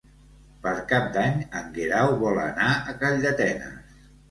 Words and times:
Per 0.63 0.71
Cap 0.91 1.05
d'Any 1.17 1.43
en 1.59 1.69
Guerau 1.77 2.15
vol 2.25 2.41
anar 2.47 2.73
a 2.95 2.99
Calldetenes. 3.05 4.05